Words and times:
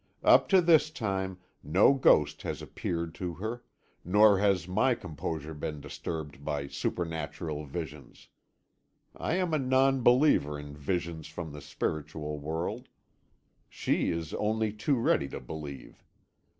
Up 0.23 0.49
to 0.49 0.61
this 0.61 0.89
time, 0.89 1.37
no 1.61 1.93
ghost 1.93 2.41
has 2.41 2.63
appeared 2.63 3.13
to 3.13 3.35
her, 3.35 3.61
nor 4.03 4.39
has 4.39 4.67
my 4.67 4.95
composure 4.95 5.53
been 5.53 5.79
disturbed 5.79 6.43
by 6.43 6.65
supernatural 6.65 7.65
visions. 7.67 8.27
I 9.15 9.35
am 9.35 9.53
a 9.53 9.59
non 9.59 10.01
believer 10.01 10.57
in 10.57 10.75
visions 10.75 11.27
from 11.27 11.51
the 11.51 11.61
spiritual 11.61 12.39
world; 12.39 12.87
she 13.69 14.09
is 14.09 14.33
only 14.33 14.73
too 14.73 14.95
ready 14.95 15.27
to 15.29 15.39
believe. 15.39 16.03